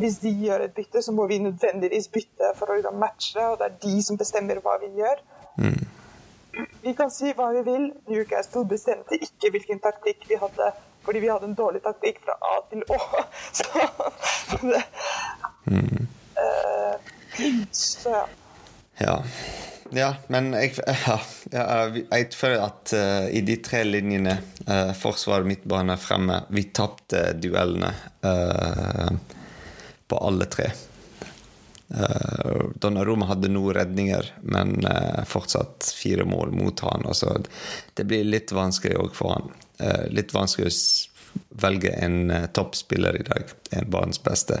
hvis 0.00 0.18
de 0.22 0.32
gjør 0.46 0.64
et 0.64 0.74
bytte, 0.74 1.02
så 1.02 1.12
må 1.12 1.26
vi 1.30 1.40
nødvendigvis 1.42 2.08
bytte 2.14 2.52
for 2.58 2.70
å 2.70 2.78
liksom, 2.78 2.98
matche 3.02 3.34
det, 3.36 3.46
og 3.46 3.58
det 3.60 3.68
er 3.68 3.78
de 3.84 4.02
som 4.06 4.20
bestemmer 4.20 4.62
hva 4.64 4.78
vi 4.82 4.92
gjør. 5.00 5.24
Mm. 5.60 5.82
Vi 6.84 6.94
kan 6.96 7.12
si 7.12 7.34
hva 7.36 7.50
vi 7.54 7.64
vil. 7.66 7.90
Newcastle 8.08 8.64
bestemte 8.68 9.18
ikke 9.20 9.52
hvilken 9.54 9.82
taktikk 9.84 10.24
vi 10.28 10.38
hadde, 10.40 10.70
fordi 11.04 11.22
vi 11.22 11.30
hadde 11.32 11.50
en 11.50 11.58
dårlig 11.58 11.82
taktikk 11.84 12.22
fra 12.24 12.36
A 12.52 12.60
til 12.70 12.84
Å. 12.88 13.00
Så, 13.60 14.62
det, 14.62 14.82
mm. 15.70 16.06
eh, 16.42 17.10
så 17.72 18.10
ja. 18.10 18.24
Ja. 19.00 19.24
Ja, 19.92 20.14
men 20.26 20.52
jeg, 20.54 20.76
ja, 21.50 21.70
jeg 21.90 22.28
føler 22.36 22.62
at 22.62 22.92
uh, 22.94 23.26
i 23.32 23.42
de 23.46 23.56
tre 23.64 23.82
linjene, 23.86 24.36
uh, 24.68 24.92
forsvar, 24.94 25.46
midtbane, 25.48 25.96
fremme 25.98 26.44
Vi 26.54 26.68
tapte 26.76 27.32
duellene 27.40 27.90
uh, 28.22 29.10
på 30.06 30.20
alle 30.28 30.46
tre. 30.52 30.68
Uh, 31.90 32.70
Donnaroma 32.78 33.32
hadde 33.32 33.50
noen 33.50 33.74
redninger, 33.80 34.30
men 34.46 34.76
fortsatt 35.26 35.90
fire 35.96 36.26
mål 36.28 36.54
mot 36.54 36.86
han. 36.86 37.06
Altså, 37.10 37.40
det 37.98 38.06
blir 38.06 38.28
litt 38.28 38.54
vanskelig 38.54 38.98
òg 38.98 39.14
for 39.16 39.36
han. 39.36 39.50
litt 40.14 40.34
vanskelig 40.34 40.70
å 40.70 41.62
velge 41.62 41.92
en 42.04 42.32
toppspiller 42.54 43.20
i 43.20 43.26
dag, 43.26 43.54
en 43.70 43.90
banens 43.90 44.22
beste. 44.22 44.60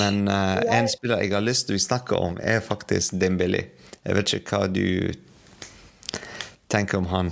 Men 0.00 0.28
en 0.28 0.88
spiller 0.90 1.22
jeg 1.22 1.30
har 1.36 1.44
lyst 1.44 1.68
til 1.68 1.78
å 1.78 1.82
snakke 1.82 2.18
om, 2.18 2.38
er 2.42 2.64
faktisk 2.64 3.14
Dimbilly. 3.20 3.62
Jeg 4.02 4.16
vet 4.18 4.32
ikke 4.36 4.58
hva 4.58 4.66
du 4.66 5.14
tenker 6.72 6.98
om 6.98 7.06
han 7.12 7.30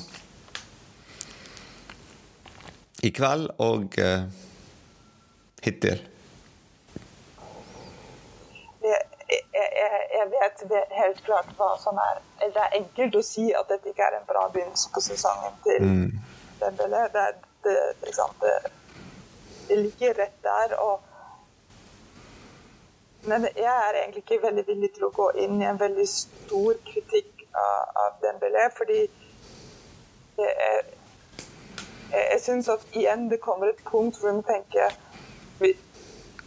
i 3.03 3.11
kveld 3.11 3.51
og 3.59 3.99
uh, 3.99 4.23
hittil. 5.63 6.03
Jeg, 8.83 10.29
vet 10.31 10.63
helt 10.95 11.21
klart 11.27 11.49
hva 11.59 11.73
som 11.83 11.99
er 11.99 12.19
Det 12.41 12.51
er 12.59 12.75
enkelt 12.77 13.17
å 13.19 13.23
si 13.27 13.49
at 13.55 13.69
dette 13.71 13.91
ikke 13.91 14.05
er 14.07 14.19
en 14.19 14.27
bra 14.29 14.43
begynnelse 14.53 14.91
på 14.95 15.03
sesongen 15.03 15.57
til 15.65 15.87
mm. 15.87 16.11
Dembélé. 16.61 17.03
Det, 17.15 17.25
det, 17.65 17.77
liksom, 18.05 18.35
det, 18.43 18.55
det 19.69 19.79
ligger 19.81 20.15
rett 20.21 20.39
der. 20.47 20.77
og 20.79 21.12
men 23.29 23.47
jeg 23.57 23.75
er 23.89 23.99
egentlig 24.03 24.25
ikke 24.25 24.43
veldig 24.47 24.65
villig 24.67 24.91
til 24.95 25.07
å 25.07 25.15
gå 25.15 25.29
inn 25.45 25.61
i 25.63 25.69
en 25.69 25.81
veldig 25.81 26.09
stor 26.09 26.81
kritikk 26.89 27.47
av, 27.53 27.93
av 28.05 28.19
Dembélé, 28.25 28.67
fordi 28.77 29.01
jeg, 30.39 30.51
jeg, 30.51 30.83
jeg 32.17 32.41
syns 32.43 32.69
at 32.73 32.85
igjen 32.97 33.29
det 33.31 33.41
kommer 33.45 33.71
et 33.71 33.83
punkt 33.87 34.19
hvor 34.19 34.33
vi 34.33 34.45
tenker 34.49 34.97
vi, 35.61 35.75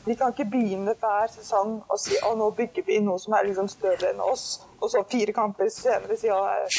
vi 0.06 0.16
kan 0.16 0.34
ikke 0.34 0.50
begynne 0.52 0.96
hver 1.00 1.32
sesong 1.34 1.78
og 1.88 2.00
si 2.02 2.18
å 2.26 2.36
nå 2.38 2.50
bygger 2.58 2.86
vi 2.88 3.00
noe 3.02 3.22
som 3.22 3.38
er 3.38 3.48
liksom 3.48 3.70
større 3.72 4.12
enn 4.12 4.22
oss, 4.22 4.66
og 4.82 4.92
så 4.92 5.06
fire 5.10 5.34
kamper 5.34 5.72
senere 5.74 6.18
si 6.20 6.30
at 6.30 6.76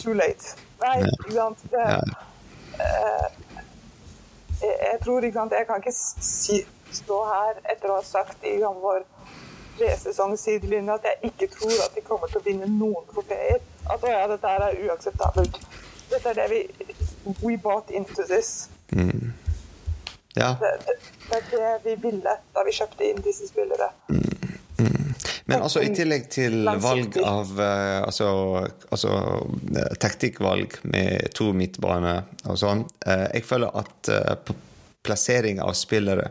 too 0.00 0.16
late. 0.16 0.56
Nei, 0.80 0.98
ikke 1.04 1.32
sant. 1.36 1.64
Det, 1.72 1.86
uh, 2.80 3.26
jeg, 4.60 4.74
jeg, 4.74 4.98
tror 5.04 5.24
ikke 5.24 5.38
sant, 5.38 5.52
Jeg 5.52 5.66
kan 5.68 5.82
ikke 5.82 5.96
si 5.96 6.60
stå 6.92 7.20
her 7.28 7.60
etter 7.72 7.92
å 7.92 7.98
ha 7.98 8.04
sagt 8.06 8.44
i 8.48 8.58
vår 8.60 9.04
presesong 9.80 10.36
sidelinje 10.38 10.96
at 10.98 11.06
jeg 11.08 11.32
ikke 11.32 11.50
tror 11.54 11.76
at 11.86 11.94
de 11.96 12.04
kommer 12.04 12.30
til 12.30 12.40
å 12.40 12.46
vinne 12.46 12.68
noen 12.70 13.06
trofeer. 13.12 13.60
At 13.90 14.04
ja, 14.06 14.24
dette 14.30 14.56
er 14.56 14.80
uakseptabelt. 14.86 15.60
Dette 16.10 16.32
er 16.32 16.42
det 16.42 16.48
vi 16.52 16.62
We 17.44 17.56
bought 17.56 17.90
into 17.90 18.24
this. 18.28 18.68
Mm. 18.92 19.32
Ja. 20.34 20.56
Det, 20.60 20.70
det, 20.86 20.96
det, 21.30 21.36
er 21.36 21.78
det 21.82 21.84
vi 21.84 21.94
ville 22.08 22.36
da 22.54 22.64
vi 22.66 22.74
kjøpte 22.74 23.06
inn 23.06 23.20
disse 23.24 23.48
spillere. 23.50 23.90
Mm. 24.08 24.56
Mm. 24.80 25.14
Men 25.50 25.62
altså, 25.66 25.82
i 25.84 25.90
tillegg 25.94 26.28
til 26.32 26.64
valg 26.80 27.18
av 27.20 27.52
uh, 27.58 28.00
altså, 28.06 28.30
altså 28.88 29.12
uh, 29.42 29.92
taktikkvalg 30.00 30.78
med 30.88 31.28
to 31.36 31.50
midtbane 31.56 32.14
og 32.46 32.58
sånn, 32.60 32.86
uh, 33.06 33.26
jeg 33.34 33.44
føler 33.46 33.80
at 33.82 34.12
på 34.46 34.56
plassering 35.02 35.60
av 35.60 35.72
spillere. 35.78 36.30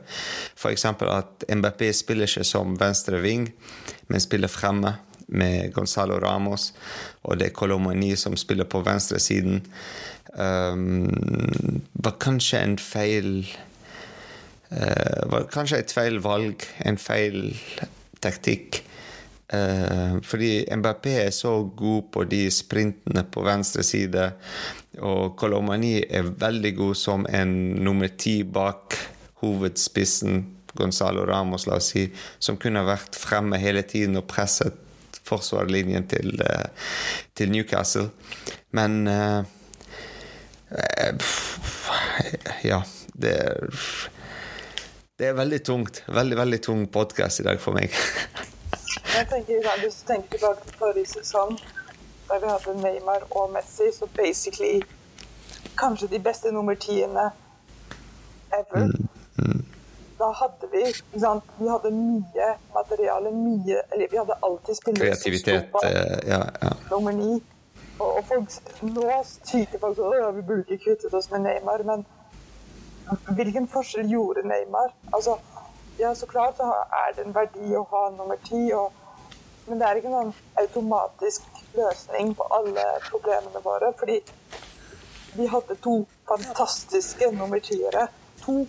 F.eks. 0.55 0.85
at 0.85 1.45
MBP 1.49 1.89
spiller 1.95 2.29
ikke 2.29 2.45
som 2.47 2.75
venstre 2.79 3.21
ving, 3.23 3.49
men 4.07 4.23
spiller 4.23 4.51
fremme 4.51 4.95
med 5.29 5.73
Gonzalo 5.73 6.17
Ramos, 6.19 6.73
og 7.21 7.39
det 7.39 7.49
er 7.49 7.57
Colomani 7.57 8.15
som 8.17 8.38
spiller 8.38 8.65
på 8.69 8.81
venstresiden. 8.85 9.61
Um, 10.33 11.09
var 11.93 12.17
kanskje 12.21 12.59
en 12.61 12.75
feil 12.77 13.31
uh, 14.69 15.21
Var 15.31 15.47
kanskje 15.49 15.79
et 15.81 15.93
feil 15.93 16.19
valg, 16.21 16.65
en 16.85 16.99
feil 17.01 17.57
taktikk. 18.21 18.83
Uh, 19.50 20.20
fordi 20.22 20.65
MBP 20.70 21.08
er 21.25 21.32
så 21.34 21.63
god 21.63 22.12
på 22.13 22.24
de 22.29 22.44
sprintene 22.53 23.24
på 23.34 23.41
venstre 23.48 23.84
side, 23.84 24.27
og 25.01 25.34
Kolomani 25.39 25.96
er 26.06 26.29
veldig 26.41 26.74
god 26.77 27.00
som 27.00 27.25
en 27.34 27.56
nummer 27.82 28.12
ti 28.18 28.44
bak 28.44 28.98
hovedspissen, 29.41 30.44
Gonzalo 30.77 31.24
Ramos, 31.25 31.65
la 31.65 31.79
oss 31.79 31.89
si, 31.96 32.06
som 32.38 32.60
kunne 32.62 32.86
vært 32.86 33.18
fremme 33.18 33.58
hele 33.58 33.82
tiden 33.82 34.20
og 34.22 34.27
presset 34.29 34.77
forsvarslinjen 35.25 36.06
til, 36.10 36.38
uh, 36.46 36.70
til 37.34 37.50
Newcastle. 37.53 38.10
Men 38.77 39.01
uh, 39.10 39.41
Ja, 42.70 42.84
det 43.18 43.34
er 43.34 43.70
det 45.20 45.27
er 45.27 45.34
veldig 45.36 45.58
tungt. 45.68 45.98
Veldig, 46.08 46.38
veldig 46.39 46.58
tung 46.63 46.86
podkast 46.88 47.41
i 47.41 47.44
dag 47.44 47.60
for 47.60 47.75
meg. 47.75 47.91
Jeg 49.18 49.28
tenker, 49.30 49.82
Hvis 49.82 49.96
du 49.96 50.08
tenker 50.08 50.30
tilbake 50.38 50.62
til 50.66 50.78
forrige 50.78 51.06
sesong, 51.06 51.60
der 52.30 52.39
vi 52.39 52.48
hadde 52.54 52.82
Neymar 52.82 53.22
og 53.32 53.51
Messi, 53.54 53.92
så 54.00 54.08
basically 54.16 54.82
kanskje 55.78 56.08
de 56.08 56.20
beste 56.20 56.51
nummer 56.51 56.75
tiende 56.75 57.32
ever. 58.60 58.86
Mm, 58.86 59.08
mm. 59.38 59.66
Da 60.20 60.25
hadde 60.42 60.66
vi 60.72 61.20
sant, 61.20 61.44
Vi 61.60 61.68
hadde 61.68 61.92
mye 61.92 62.48
materiale, 62.74 63.32
mye 63.32 63.82
Eller 63.92 64.08
vi 64.12 64.18
hadde 64.18 64.36
alltid 64.42 64.75
spillere 64.75 65.16
som 65.16 65.34
sto 65.34 65.56
på 65.72 65.82
uh, 65.86 66.18
ja, 66.28 66.42
ja. 66.62 66.72
nummer 66.92 67.12
ni. 67.12 67.44
Og, 68.00 68.18
og 68.18 68.24
folk, 68.28 68.50
nå 68.82 69.06
tyter 69.46 69.80
folk 69.80 69.98
sånn 69.98 70.18
ja, 70.20 70.30
vi 70.32 70.42
burde 70.42 70.74
ikke 70.74 70.84
kvittet 70.84 71.13
oss 71.13 71.32
med 71.32 71.44
Neymar, 71.48 71.84
men 71.84 72.06
hvilken 73.36 73.68
forskjell 73.68 74.08
gjorde 74.12 74.46
Neymar? 74.48 74.94
Altså, 75.12 75.39
ja, 76.00 76.16
så 76.16 76.25
klart 76.25 76.60
er 76.60 77.16
det 77.16 77.25
en 77.25 77.36
verdi 77.36 77.74
å 77.75 77.84
ha 77.92 78.04
nummer 78.16 78.39
ti. 78.46 78.70
Og 78.74 78.94
men 79.69 79.79
det 79.79 79.88
er 79.88 79.99
ikke 79.99 80.11
noen 80.13 80.33
automatisk 80.57 81.45
løsning 81.77 82.35
på 82.35 82.47
alle 82.57 82.85
problemene 83.09 83.61
våre. 83.63 83.93
Fordi 83.99 84.19
vi 85.38 85.45
hadde 85.47 85.75
to 85.83 86.07
fantastiske 86.27 87.31
nummer 87.31 87.59
tiere. 87.59 88.07
To. 88.41 88.65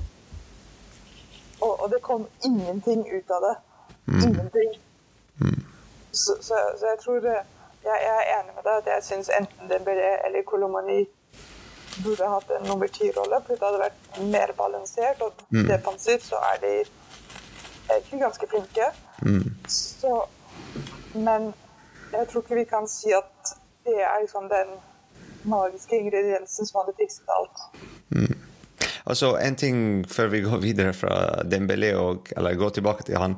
Og, 1.61 1.83
og, 1.83 1.91
det 1.91 2.03
kom 2.03 2.27
ingenting 2.45 3.07
ut 3.17 3.31
av 3.31 3.47
det. 3.47 3.55
Mm. 4.07 4.21
Ingenting. 4.29 4.77
Mm. 5.41 5.65
Så, 6.13 6.37
så, 6.41 6.55
så, 6.79 6.87
jeg 6.87 6.99
tror 7.05 7.27
jeg, 7.27 7.43
jeg, 7.85 7.99
er 8.13 8.41
enig 8.41 8.55
med 8.57 8.65
deg 8.65 8.77
at 8.83 8.89
jeg 8.95 9.05
syns 9.09 9.31
enten 9.39 9.73
Dembélé 9.73 10.13
eller 10.27 10.43
Kolomani 10.43 11.05
burde 12.05 12.29
hatt 12.29 12.51
en 12.57 12.67
nummer 12.69 12.89
ti-rolle, 12.89 13.41
for 13.47 13.55
det 13.55 13.67
hadde 13.67 13.83
vært 13.85 14.21
mer 14.35 14.53
balansert. 14.57 15.21
Og 15.21 15.33
mm. 15.49 15.67
defensivt 15.69 16.29
så 16.29 16.41
er 16.53 16.61
de 16.65 16.75
egentlig 17.91 18.21
ganske 18.21 18.47
flinke. 18.53 18.93
Mm. 19.23 19.49
Så 19.69 20.25
men 21.15 21.51
jeg 22.13 22.29
tror 22.29 22.45
ikke 22.45 22.61
vi 22.61 22.69
kan 22.71 22.89
si 22.91 23.13
at 23.15 23.53
det 23.87 23.99
er 24.03 24.23
liksom 24.23 24.49
den 24.51 24.77
magiske 25.49 25.99
ingrediensen 25.99 26.69
som 26.69 26.83
hadde 26.83 26.97
fikset 26.99 27.31
alt. 27.35 27.63
Mm. 28.15 28.37
Altså, 29.05 29.37
En 29.39 29.57
ting 29.57 30.05
før 30.09 30.29
vi 30.33 30.43
går 30.45 30.61
videre 30.63 30.93
fra 30.93 31.43
Dembélé, 31.45 31.95
og, 31.97 32.29
eller 32.37 32.59
går 32.59 32.77
tilbake 32.77 33.07
til 33.07 33.19
han, 33.19 33.37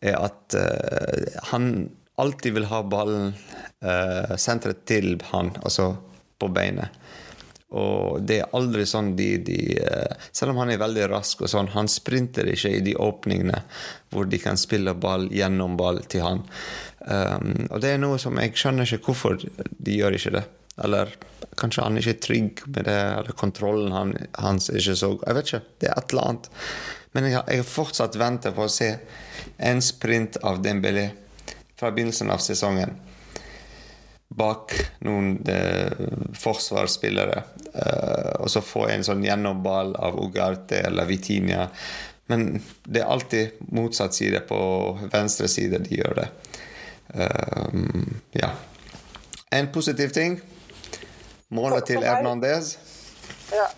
er 0.00 0.16
at 0.18 0.56
uh, 0.56 1.42
han 1.52 1.90
alltid 2.18 2.56
vil 2.56 2.68
ha 2.70 2.82
ballen 2.82 3.34
uh, 3.84 4.34
sentret 4.36 4.84
til 4.88 5.20
han, 5.32 5.52
altså 5.62 5.94
på 6.40 6.48
beinet. 6.48 6.88
Og 7.72 8.22
det 8.28 8.38
er 8.42 8.54
aldri 8.56 8.84
sånn 8.88 9.14
de, 9.16 9.28
de, 9.46 9.58
eh, 9.80 10.16
Selv 10.32 10.52
om 10.52 10.60
han 10.60 10.72
er 10.74 10.80
veldig 10.82 11.06
rask, 11.12 11.40
og 11.40 11.50
sånn, 11.50 11.70
han 11.72 11.88
sprinter 11.88 12.48
ikke 12.52 12.74
i 12.76 12.82
de 12.84 12.96
åpningene 13.00 13.62
hvor 14.12 14.28
de 14.28 14.40
kan 14.42 14.60
spille 14.60 14.92
ball 14.92 15.28
gjennom 15.32 15.78
ball 15.80 16.02
til 16.12 16.24
han. 16.26 16.42
Um, 17.02 17.54
og 17.72 17.80
det 17.82 17.94
er 17.94 18.02
noe 18.02 18.18
som 18.20 18.36
jeg 18.38 18.52
skjønner 18.60 18.86
ikke 18.86 19.08
hvorfor 19.08 19.40
de 19.40 19.94
gjør 19.96 20.18
ikke 20.18 20.34
det. 20.36 20.42
Eller 20.84 21.14
kanskje 21.60 21.86
han 21.86 21.96
ikke 22.00 22.12
er 22.12 22.20
trygg 22.26 22.60
med 22.66 22.86
det, 22.88 22.98
eller 23.20 23.38
kontrollen 23.40 23.96
han, 23.96 24.12
hans 24.40 24.70
er 24.70 24.80
ikke 24.80 24.98
så 25.00 25.10
Jeg 25.16 25.38
vet 25.38 25.48
ikke. 25.50 25.62
Det 25.80 25.88
er 25.88 25.96
et 25.96 26.12
eller 26.12 26.28
annet. 26.28 26.50
Men 27.12 27.28
jeg 27.28 27.42
jeg 27.56 27.68
fortsatt 27.68 28.20
venter 28.20 28.54
på 28.56 28.66
å 28.66 28.72
se 28.72 28.90
en 29.58 29.82
sprint 29.84 30.38
av 30.44 30.60
Dembélé 30.64 31.10
fra 31.76 31.90
begynnelsen 31.90 32.30
av 32.30 32.40
sesongen. 32.44 32.94
Bak 34.36 34.72
noen 35.06 35.34
eh, 35.48 35.92
forsvarsspillere. 36.38 37.42
Eh, 37.74 38.32
og 38.40 38.50
så 38.50 38.62
få 38.64 38.86
en 38.92 39.04
sånn 39.04 39.24
gjennomball 39.26 39.94
av 39.96 40.16
Ugarte 40.20 40.80
eller 40.86 41.08
Vitinia. 41.08 41.68
Men 42.32 42.62
det 42.84 43.02
er 43.02 43.12
alltid 43.12 43.60
motsatt 43.76 44.14
side. 44.16 44.44
På 44.48 44.60
venstre 45.12 45.50
side 45.52 45.82
de 45.84 46.00
gjør 46.00 46.22
det. 46.22 46.28
Eh, 47.14 47.68
ja. 48.40 48.50
En 49.52 49.68
positiv 49.72 50.14
ting. 50.16 50.40
Målet 51.52 51.86
til 51.92 52.04
Hernandez. 52.04 52.76
Ja. 53.52 53.68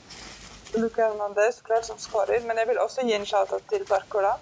Luca 0.74 1.08
Hernandez, 1.08 1.60
klart 1.62 1.86
som 1.86 1.98
skårer, 1.98 2.42
men 2.46 2.58
jeg 2.58 2.68
vil 2.70 2.78
også 2.82 3.02
gi 3.06 3.14
en 3.14 3.26
shout-out 3.26 3.62
til 3.70 3.82
Barcola. 3.88 4.36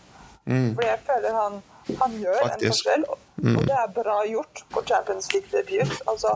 Mm. 0.45 0.75
Fordi 0.75 0.89
jeg 0.89 1.01
føler 1.07 1.37
han, 1.37 1.59
han 2.01 2.13
gjør 2.23 2.39
Faktisk. 2.43 2.63
en 2.63 2.69
forskjell, 2.73 3.05
og, 3.09 3.19
Mm. 3.43 3.57
og 3.57 3.63
det 3.67 3.77
er 3.83 3.89
bra 4.03 4.17
gjort 4.29 4.65
på 4.71 4.83
Champions 4.87 5.33
League-debut. 5.33 6.03
Altså, 6.07 6.29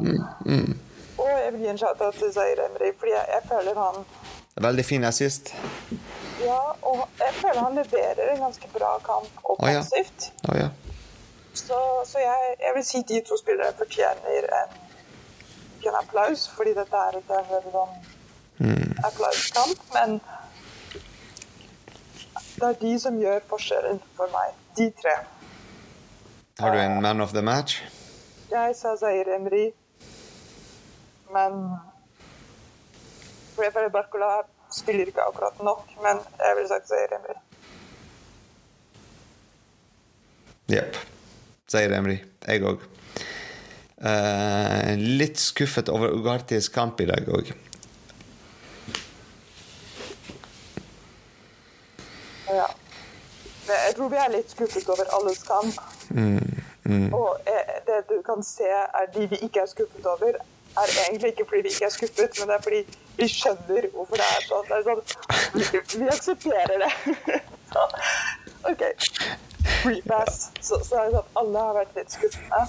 Mm. 0.45 0.79
Og 1.19 1.29
jeg 1.29 1.53
vil 1.53 1.61
gi 1.61 1.69
en 1.69 1.79
shout-out 1.79 2.15
til 2.15 2.33
Zair 2.33 2.61
Emry, 2.67 2.91
fordi 2.99 3.13
jeg, 3.13 3.25
jeg 3.35 3.43
føler 3.49 3.75
han 3.85 4.05
Veldig 4.57 4.85
fin 4.85 5.05
assist. 5.05 5.55
Ja, 6.41 6.59
og 6.83 7.09
jeg 7.19 7.35
føler 7.35 7.61
han 7.61 7.75
leverer 7.75 8.33
en 8.33 8.41
ganske 8.41 8.69
bra 8.73 8.99
kamp 9.05 9.29
Å, 9.45 9.57
ja. 9.69 9.83
oh, 10.49 10.57
ja. 10.59 10.69
Så, 11.55 11.79
så 12.07 12.19
jeg, 12.19 12.57
jeg 12.61 12.73
vil 12.75 12.85
si 12.85 13.03
de 13.09 13.21
to 13.21 13.37
spillerne 13.37 13.73
fortjener 13.79 14.49
en, 14.63 14.75
en 15.89 15.95
applaus, 16.03 16.49
fordi 16.57 16.73
dette 16.75 16.97
er 16.97 17.19
ikke 17.21 17.39
en 17.39 17.51
veldig 17.51 17.73
sånn 17.73 19.05
applauskamp, 19.05 19.79
men 19.95 20.21
det 22.57 22.69
er 22.69 22.77
de 22.81 22.99
som 23.01 23.19
gjør 23.21 23.41
forskjellen 23.51 24.01
for 24.17 24.33
meg. 24.33 24.53
De 24.79 24.91
tre. 25.03 25.17
Har 26.59 26.71
du 26.73 26.79
en 26.81 27.03
man 27.03 27.21
of 27.21 27.33
the 27.33 27.43
match? 27.43 27.83
Jeg 28.51 28.77
sa 28.77 28.97
Zaire 28.97 29.35
Emry, 29.37 29.73
men 31.33 31.53
Fordi 33.57 33.91
Barcola 33.93 34.41
spiller 34.73 35.07
ikke 35.07 35.21
akkurat 35.21 35.59
nok, 35.61 35.85
men 36.03 36.23
jeg 36.39 36.57
ville 36.57 36.69
sagt 36.69 36.89
Zaire 36.89 37.19
Emry. 37.19 37.37
Jepp. 40.69 40.97
Zaire 41.71 41.97
Emry. 41.97 42.17
Jeg 42.47 42.65
òg. 42.65 42.81
litt 44.97 45.41
skuffet 45.41 45.89
over 45.89 46.09
Ugartis 46.13 46.69
kamp 46.69 47.01
i 47.01 47.07
dag 47.09 47.29
òg. 47.29 47.53
Ja. 52.49 52.67
Men 53.67 53.77
jeg 53.87 53.95
tror 53.97 54.09
vi 54.09 54.16
er 54.27 54.35
litt 54.35 54.53
skuffet 54.53 54.89
over 54.93 55.15
alles 55.19 55.43
kamp. 55.47 55.81
Og 57.21 57.49
eh, 57.53 57.73
det 57.87 58.03
du 58.11 58.21
kan 58.27 58.45
se, 58.47 58.69
er 58.69 59.11
de 59.15 59.27
vi 59.31 59.41
ikke 59.49 59.65
er 59.65 59.71
skuffet 59.71 60.07
over, 60.07 60.39
er 60.77 60.93
egentlig 61.09 61.33
ikke 61.33 61.47
fordi 61.49 61.63
vi 61.67 61.75
ikke 61.75 61.89
er 61.89 61.95
skuffet, 61.95 62.39
men 62.39 62.49
det 62.49 62.57
er 62.57 62.63
fordi 62.63 62.83
vi 63.17 63.29
skjønner 63.33 63.89
hvorfor 63.95 64.21
det 64.21 64.29
er 64.37 64.47
sånn. 64.51 64.67
Det 64.69 64.77
er 64.79 64.85
sånn 64.89 65.03
vi, 65.57 65.83
vi 66.03 66.09
aksepterer 66.13 66.85
det. 66.85 66.93
OK. 68.71 68.83
Repass. 69.87 70.51
Så, 70.61 70.81
så 70.85 71.01
er 71.01 71.11
det 71.11 71.19
sånn 71.19 71.41
alle 71.43 71.67
har 71.69 71.79
vært 71.81 72.01
litt 72.01 72.19
skuffende. 72.19 72.65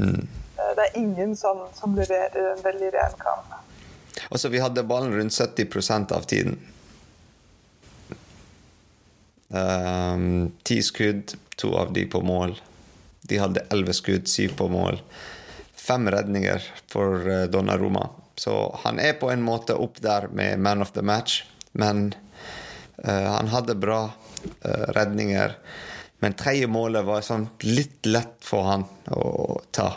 Mm. 0.00 0.28
Det 0.60 0.86
er 0.86 0.98
ingen 1.00 1.36
som, 1.36 1.64
som 1.76 1.96
leverer 1.96 2.52
en 2.54 2.62
veldig 2.64 2.92
ren 2.94 3.16
kamp. 3.20 3.56
Altså, 4.30 4.50
vi 4.52 4.60
hadde 4.62 4.84
ballen 4.86 5.14
rundt 5.16 5.34
70% 5.34 6.12
av 6.16 6.26
tiden. 6.30 6.58
Ehm, 9.50 10.52
Ti 10.62 10.82
skudd, 10.82 11.34
to 11.56 11.74
av 11.76 11.92
de 11.92 12.06
på 12.06 12.22
mål. 12.24 12.54
De 13.28 13.38
hadde 13.38 13.66
elleve 13.70 13.94
skudd, 13.94 14.28
syv 14.28 14.56
på 14.58 14.68
mål. 14.72 15.00
Fem 15.74 16.08
redninger 16.10 16.64
for 16.90 17.26
uh, 17.28 17.44
Donnarumma. 17.50 18.08
Så 18.38 18.54
han 18.84 18.98
er 19.02 19.18
på 19.20 19.30
en 19.30 19.42
måte 19.42 19.76
opp 19.76 20.00
der 20.00 20.28
med 20.32 20.60
man 20.62 20.82
of 20.82 20.92
the 20.96 21.02
match, 21.02 21.42
men 21.72 22.14
uh, 23.04 23.28
han 23.36 23.50
hadde 23.52 23.76
bra 23.80 24.00
uh, 24.08 24.86
redninger. 24.96 25.56
Men 26.20 26.36
tredje 26.36 26.68
målet 26.68 27.04
var 27.04 27.24
sånn 27.24 27.48
litt 27.64 28.06
lett 28.06 28.38
for 28.44 28.68
han 28.68 28.86
å 29.12 29.60
ta. 29.72 29.92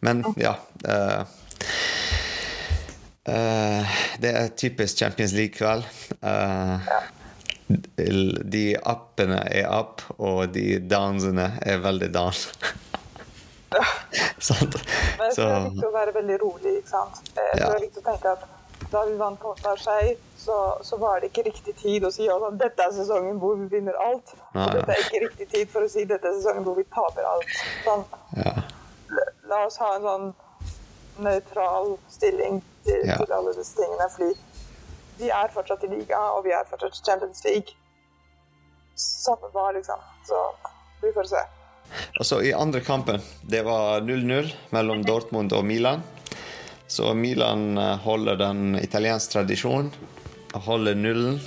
Men 0.00 0.24
ja 0.36 0.56
Uh, 0.86 1.24
Uh, 3.26 3.82
Det 4.20 4.30
er 4.30 4.52
typisk 4.54 4.98
Champions 5.00 5.32
League-kveld. 5.34 5.82
Eh, 6.22 6.90
de 7.68 8.76
appene 8.86 9.40
er 9.50 9.66
app, 9.72 10.02
og 10.18 10.52
de 10.54 10.78
downsene 10.86 11.48
er 11.66 11.78
veldig 11.82 12.12
down. 12.14 12.32
Sant? 14.38 14.76
Men 15.18 15.32
tror 15.34 15.48
det 15.48 15.56
er 15.56 15.64
viktig 15.70 15.88
å 15.88 15.92
være 15.96 16.12
veldig 16.14 16.36
rolig. 16.42 16.76
ikke 16.80 16.88
sant? 16.92 17.14
Jeg 17.34 17.34
tror 17.34 17.60
Ja. 17.60 17.66
det 17.66 17.74
er 17.80 17.84
viktig 17.88 18.02
å 18.04 18.06
tenke 18.12 18.28
at 18.36 18.42
da 18.92 19.00
vi 19.08 19.16
vant 19.18 19.42
mot 19.42 19.58
Marseille, 19.64 20.14
så, 20.38 20.56
så 20.86 20.96
var 21.02 21.18
det 21.20 21.26
ikke 21.32 21.42
riktig 21.48 21.74
tid 21.80 22.04
å 22.06 22.10
si 22.14 22.28
at 22.30 22.44
dette 22.60 22.82
er 22.86 22.92
sesongen 22.94 23.40
hvor 23.42 23.56
vi 23.58 23.66
vinner 23.72 23.96
alt. 23.98 24.30
Nei. 24.54 24.62
Og 24.68 24.72
dette 24.76 24.92
er 24.94 25.00
ikke 25.02 25.22
riktig 25.26 25.46
tid 25.50 25.66
for 25.72 25.82
å 25.82 25.88
si 25.90 26.04
dette 26.06 26.28
er 26.30 26.34
sesongen 26.38 26.62
hvor 26.68 26.76
vi 26.78 26.84
taper 26.94 27.26
alt. 27.26 27.50
Sånn, 27.84 28.04
ja. 28.38 28.52
la 29.50 29.58
oss 29.66 29.78
ha 29.82 29.90
en 29.96 30.06
sånn 30.06 30.26
nøytral 31.26 31.96
stilling 32.12 32.62
til, 32.86 33.02
Ja. 33.08 33.16
til 33.18 33.32
alle 33.32 33.52
disse 33.58 33.74
tingene. 33.80 34.06
Fordi 34.14 34.30
vi 35.18 35.30
er 35.30 35.52
fortsatt 35.54 35.84
i 35.84 35.90
liga, 35.92 36.20
og 36.36 36.44
vi 36.46 36.54
er 36.56 36.66
fortsatt 36.68 36.98
i 36.98 37.04
Champions 37.06 37.44
League. 37.44 37.76
Samme 38.96 39.50
hva, 39.52 39.70
liksom. 39.76 40.00
Så 40.28 40.42
vi 41.02 41.12
får 41.14 41.30
se. 41.32 41.44
Og 42.18 42.26
så 42.26 42.40
i 42.42 42.52
andre 42.56 42.80
kampen, 42.80 43.20
det 43.42 43.62
var 43.66 44.00
0-0 44.00 44.52
mellom 44.74 45.04
Dortmund 45.06 45.52
og 45.56 45.64
Milan. 45.64 46.02
Så 46.86 47.14
Milan 47.14 47.78
eh, 47.78 47.96
holder 48.06 48.36
den 48.36 48.78
italiensk 48.78 49.32
tradisjon, 49.32 49.90
holder 50.66 50.94
nullen, 50.94 51.40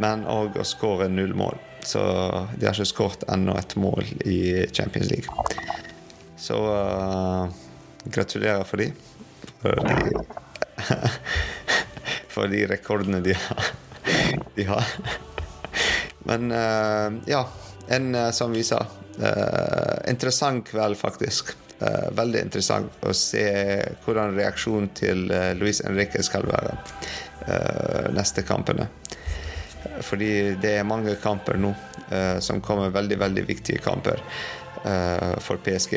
men 0.00 0.26
òg 0.28 0.58
å 0.60 0.66
skåre 0.66 1.08
null 1.10 1.34
mål. 1.36 1.58
Så 1.82 2.02
de 2.56 2.66
har 2.66 2.76
ikke 2.76 2.86
skåret 2.86 3.24
ennå 3.32 3.56
et 3.58 3.74
mål 3.80 4.06
i 4.28 4.66
Champions 4.70 5.10
League. 5.10 5.26
Så 6.38 6.54
uh, 6.54 7.48
gratulerer 8.04 8.62
for 8.66 8.82
de. 8.82 8.92
For 9.62 9.74
de, 9.82 10.22
for 12.32 12.48
de 12.48 12.64
rekordene 12.70 13.20
de 13.24 13.36
har. 13.36 13.72
De 14.56 14.64
har. 14.64 14.88
Men 16.24 16.50
eh, 16.52 17.12
ja, 17.26 17.48
en 17.88 18.14
eh, 18.14 18.30
som 18.30 18.52
vi 18.52 18.64
sa 18.64 18.86
eh, 19.20 20.10
Interessant 20.10 20.68
kveld, 20.68 20.96
faktisk. 20.96 21.56
Veldig 22.12 22.44
interessant 22.44 23.00
å 23.02 23.10
se 23.16 23.42
hvordan 24.04 24.36
reaksjonen 24.36 24.92
til 24.94 25.24
Luis 25.58 25.80
Henrique 25.82 26.20
skal 26.22 26.44
være 26.46 26.76
neste 28.14 28.44
kampene. 28.46 28.86
Fordi 30.06 30.28
det 30.62 30.76
er 30.76 30.86
mange 30.86 31.16
kamper 31.18 31.58
nå 31.58 31.72
som 32.38 32.62
kommer, 32.62 32.94
veldig 32.94 33.18
veldig 33.24 33.44
viktige 33.48 33.82
kamper 33.82 34.22
for 35.42 35.58
PSG. 35.66 35.96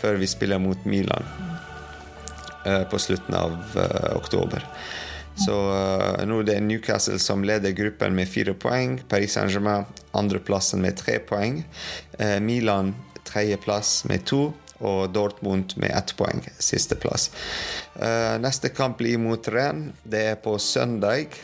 Før 0.00 0.16
vi 0.22 0.30
spiller 0.30 0.62
mot 0.64 0.88
Milan 0.88 1.28
på 2.88 3.02
slutten 3.04 3.36
av 3.36 3.76
oktober. 4.16 4.64
Så 5.36 5.54
eh, 5.74 6.24
nå 6.28 6.40
er 6.42 6.48
det 6.48 6.58
Newcastle 6.62 7.18
som 7.22 7.44
leder 7.46 7.74
gruppen 7.76 8.14
med 8.14 8.30
fire 8.30 8.54
poeng. 8.54 9.00
Paris 9.08 9.34
Saint-Germain 9.34 9.88
andreplassen 10.14 10.82
med 10.84 10.98
tre 11.00 11.18
poeng. 11.18 11.62
Eh, 12.18 12.38
Milan 12.40 12.94
tredjeplass 13.24 14.04
med 14.10 14.26
to. 14.28 14.52
Og 14.84 15.06
Dortmund 15.14 15.76
med 15.80 15.94
ett 15.96 16.10
poeng, 16.18 16.42
sisteplass. 16.58 17.30
Uh, 17.94 18.34
neste 18.42 18.68
kamp 18.74 18.98
blir 18.98 19.20
mot 19.22 19.48
Rennes. 19.48 19.94
Det 20.02 20.24
er 20.34 20.40
på 20.42 20.58
søndag. 20.58 21.38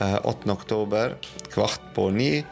eh, 0.00 0.26
8. 0.26 0.50
oktober, 0.52 1.16
kvart 1.52 1.80
på 1.94 2.10
ni. 2.10 2.44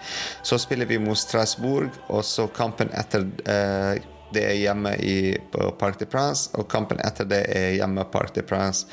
Så 0.42 0.58
spiller 0.58 0.86
vi 0.86 0.98
mot 0.98 1.18
Strasbourg, 1.18 1.90
og 2.08 2.24
så 2.24 2.46
kampen 2.46 2.90
etter 2.92 3.26
eh, 3.46 4.02
det 4.32 4.44
er 4.48 4.56
hjemme 4.56 4.94
i, 4.96 5.36
Parc 5.78 5.98
de 6.00 6.08
Prince, 6.08 6.50
og 6.56 6.68
kampen 6.72 7.00
etter 7.04 7.28
det 7.28 7.42
er 7.52 7.74
hjemme 7.76 8.04
Parc 8.12 8.32
de 8.36 8.42
Prince 8.42 8.86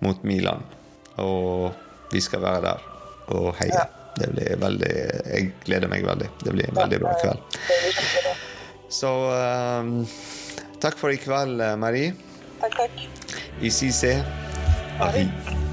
mot 0.00 0.22
Milan. 0.24 0.64
Og 1.22 1.72
vi 2.12 2.20
skal 2.20 2.42
være 2.44 2.62
der 2.66 2.82
og 3.34 3.54
heie. 3.60 3.74
Ja. 3.74 3.86
Det 4.16 4.30
blir 4.32 4.56
veldig 4.56 4.92
Jeg 5.28 5.50
gleder 5.66 5.92
meg 5.92 6.06
veldig. 6.06 6.30
Det 6.44 6.54
blir 6.54 6.70
en 6.70 6.78
veldig 6.78 7.00
bra 7.02 7.12
kveld. 7.20 7.60
Så 8.88 9.12
um, 9.82 9.92
takk 10.80 10.96
for 11.00 11.12
i 11.12 11.20
kveld, 11.20 11.60
eh, 11.60 11.76
Marie. 11.76 12.14
Takk, 12.62 12.80
takk. 12.80 13.06
Paris. 13.60 14.16
Paris. 14.98 15.65